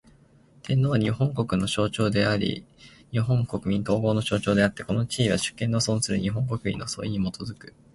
[0.63, 2.65] 天皇は、日本国の象徴であり
[3.11, 7.75] 日本国民統合の象徴であつて、この地位は、主権の存する日本国民の総意に基く。